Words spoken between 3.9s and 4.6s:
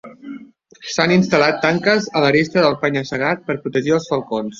els falcons.